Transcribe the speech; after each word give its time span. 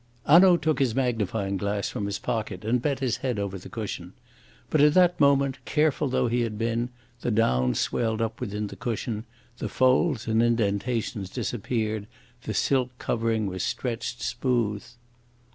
Hanaud 0.25 0.57
took 0.63 0.79
his 0.79 0.95
magnifying 0.95 1.57
glass 1.57 1.89
from 1.89 2.07
his 2.07 2.17
pocket 2.17 2.65
and 2.65 2.81
bent 2.81 3.01
his 3.01 3.17
head 3.17 3.37
over 3.37 3.59
the 3.59 3.69
cushion. 3.69 4.13
But 4.71 4.81
at 4.81 4.95
that 4.95 5.19
moment, 5.19 5.63
careful 5.63 6.09
though 6.09 6.27
he 6.27 6.41
had 6.41 6.57
been, 6.57 6.89
the 7.19 7.29
down 7.29 7.75
swelled 7.75 8.19
up 8.19 8.41
within 8.41 8.65
the 8.65 8.75
cushion, 8.75 9.25
the 9.59 9.69
folds 9.69 10.25
and 10.25 10.41
indentations 10.41 11.29
disappeared, 11.29 12.07
the 12.45 12.53
silk 12.55 12.89
covering 12.97 13.45
was 13.45 13.61
stretched 13.61 14.23
smooth. 14.23 14.83